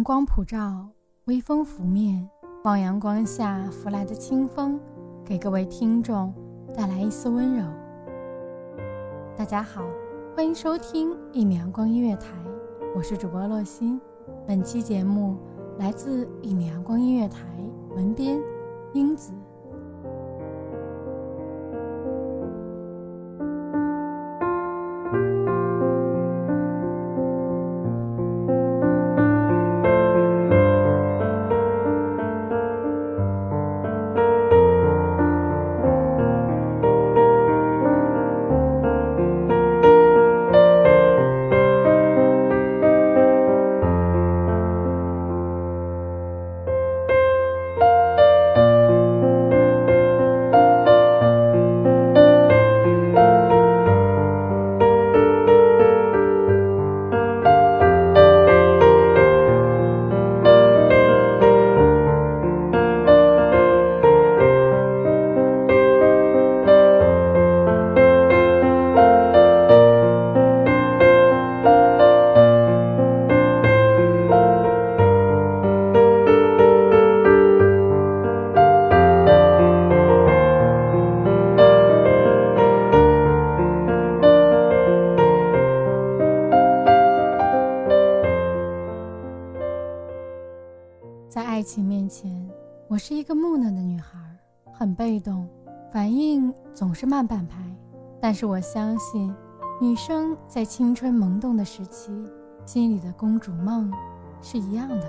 [0.00, 0.88] 阳光普照，
[1.26, 2.26] 微风拂面，
[2.64, 4.80] 望阳光下拂来的清风，
[5.22, 6.32] 给各位听众
[6.74, 7.62] 带来一丝温柔。
[9.36, 9.82] 大家好，
[10.34, 12.28] 欢迎收听一米阳光音乐台，
[12.96, 14.00] 我是主播洛欣。
[14.46, 15.36] 本期节目
[15.78, 17.40] 来自一米阳光音乐台，
[17.94, 18.40] 文编
[18.94, 19.34] 英子。
[91.70, 92.50] 情面前，
[92.88, 94.18] 我是一个木讷的女孩，
[94.72, 95.48] 很被动，
[95.92, 97.58] 反应总是慢半拍。
[98.20, 99.32] 但是我相信，
[99.80, 102.10] 女生在青春萌动的时期，
[102.66, 103.88] 心里的公主梦
[104.42, 105.08] 是一样的。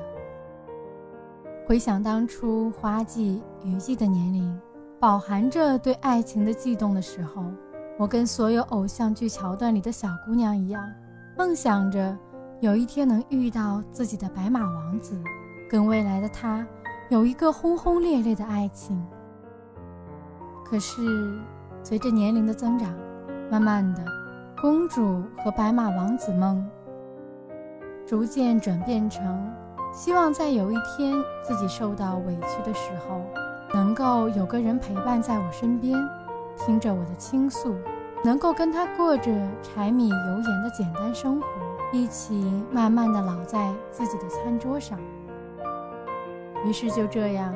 [1.65, 4.61] 回想当初花季、雨季的年龄，
[4.99, 7.43] 饱含着对爱情的悸动的时候，
[7.97, 10.87] 我跟所有偶像剧桥段里的小姑娘一样，
[11.35, 12.15] 梦想着
[12.59, 15.19] 有一天能遇到自己的白马王子。
[15.71, 16.67] 跟未来的他
[17.07, 19.01] 有一个轰轰烈烈的爱情。
[20.65, 21.01] 可是，
[21.81, 22.93] 随着年龄的增长，
[23.49, 24.03] 慢慢的，
[24.61, 26.69] 公主和白马王子梦
[28.05, 29.49] 逐渐转变成
[29.93, 33.21] 希望在有一天自己受到委屈的时候，
[33.73, 35.97] 能够有个人陪伴在我身边，
[36.57, 37.77] 听着我的倾诉，
[38.25, 39.31] 能够跟他过着
[39.63, 41.47] 柴米油盐的简单生活，
[41.93, 44.99] 一起慢慢的老在自己的餐桌上。
[46.65, 47.53] 于是就这样，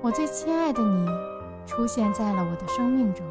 [0.00, 1.06] 我最亲爱的你，
[1.66, 3.24] 出现在了我的生命中。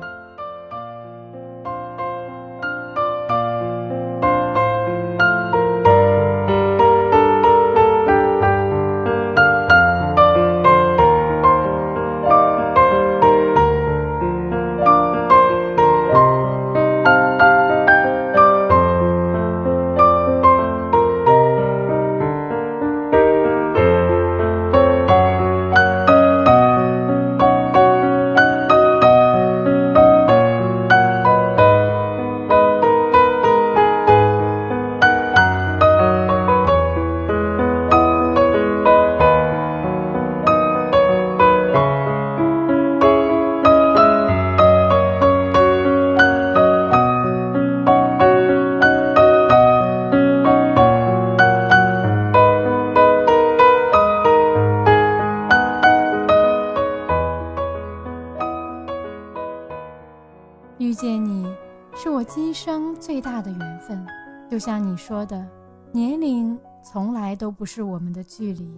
[60.95, 61.45] 遇见你，
[61.93, 64.07] 是我今生最大的缘分。
[64.49, 65.45] 就像你说的，
[65.91, 68.73] 年龄从来都不是我们的距离。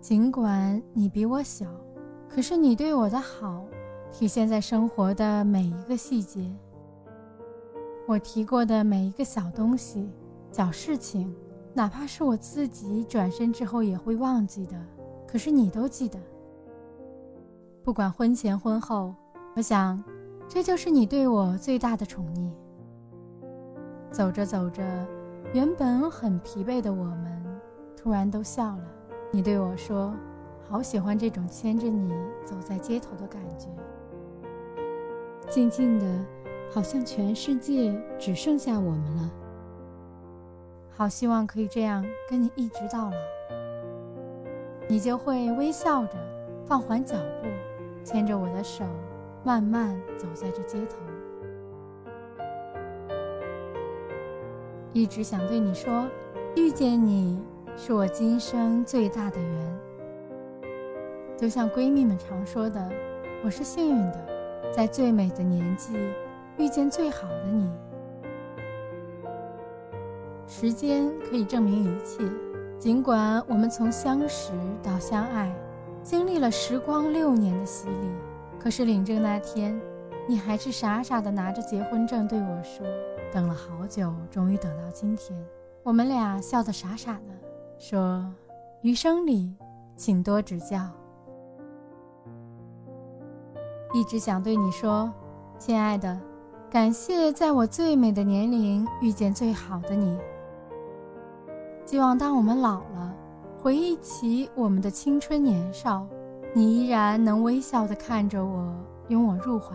[0.00, 1.64] 尽管你比我小，
[2.28, 3.64] 可是你对我的好，
[4.10, 6.52] 体现在生活的每一个细节。
[8.08, 10.10] 我提过的每一个小东西、
[10.50, 11.32] 小事情，
[11.72, 14.74] 哪怕是我自己转身之后也会忘记的，
[15.24, 16.18] 可是你都记得。
[17.84, 19.14] 不管婚前婚后，
[19.54, 20.02] 我想。
[20.48, 22.52] 这就是你对我最大的宠溺。
[24.10, 24.82] 走着走着，
[25.52, 27.44] 原本很疲惫的我们，
[27.96, 28.84] 突然都笑了。
[29.32, 30.14] 你对我说
[30.68, 32.12] ：“好喜欢这种牵着你
[32.44, 33.68] 走在街头的感觉，
[35.50, 36.06] 静静的，
[36.72, 39.30] 好像全世界只剩下我们了。
[40.90, 43.16] 好希望可以这样跟你一直到老。”
[44.88, 46.12] 你就会微笑着，
[46.66, 47.48] 放缓脚步，
[48.04, 48.84] 牵着我的手，
[49.44, 50.96] 慢慢走在这街头。
[54.94, 56.06] 一直想对你说，
[56.56, 57.38] 遇见你
[57.76, 59.78] 是我今生最大的缘。
[61.36, 62.90] 就像闺蜜们常说的，
[63.44, 64.26] 我是幸运的，
[64.72, 65.92] 在最美的年纪
[66.56, 67.70] 遇见最好的你。
[70.46, 72.24] 时间可以证明一切，
[72.78, 74.52] 尽管我们从相识
[74.82, 75.54] 到相爱，
[76.02, 78.08] 经历了时光六年的洗礼，
[78.64, 79.78] 可是领证那天，
[80.26, 82.86] 你还是傻傻的拿着结婚证对我说。
[83.30, 85.38] 等了好久，终于等到今天，
[85.82, 87.34] 我们俩笑得傻傻的，
[87.78, 88.24] 说
[88.80, 89.54] ：“余生里，
[89.96, 90.80] 请多指教。”
[93.92, 95.12] 一直想对你说，
[95.58, 96.18] 亲爱的，
[96.70, 100.18] 感谢在我最美的年龄遇见最好的你。
[101.84, 103.14] 希望当我们老了，
[103.60, 106.06] 回忆起我们的青春年少，
[106.56, 108.72] 你依然能微笑地看着我，
[109.08, 109.74] 拥我入怀，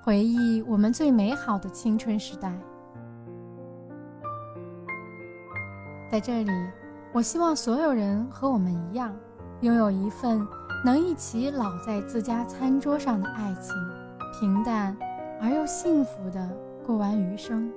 [0.00, 2.56] 回忆我们最美好的青春时代。
[6.08, 6.52] 在这里，
[7.12, 9.12] 我希望所有人和我们一样，
[9.62, 10.46] 拥有一份
[10.84, 13.74] 能一起老在自家餐桌上的爱情，
[14.38, 14.96] 平淡
[15.40, 16.48] 而又幸福的
[16.86, 17.72] 过完余生。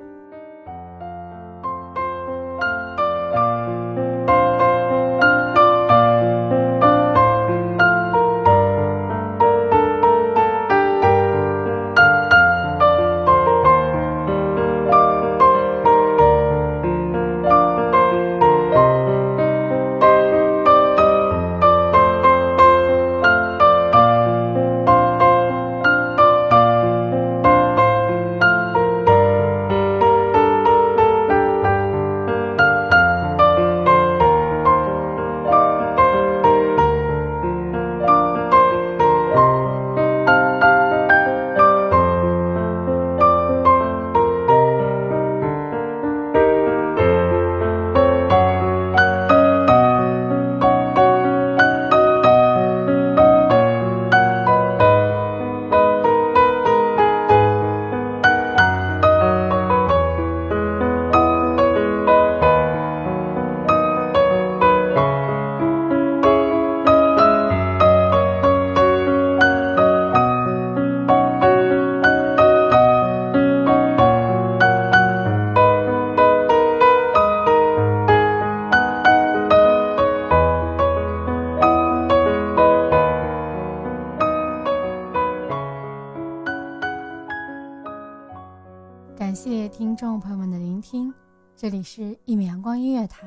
[89.17, 91.11] 感谢听众朋友们的聆听，
[91.55, 93.25] 这里是一米阳光音乐台，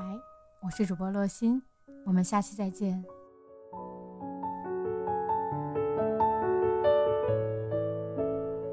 [0.62, 1.60] 我是主播洛心，
[2.06, 3.04] 我们下期再见。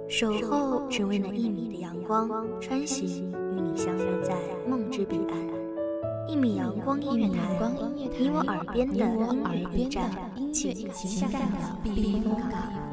[0.08, 2.30] 守候只为那一米的阳光，
[2.62, 4.36] 穿行与你相约在
[4.70, 6.30] 梦之彼岸。
[6.30, 7.60] 一米阳光音乐台，
[7.96, 10.12] 你我耳边的音乐驿站，
[10.54, 12.87] 情感的避风港。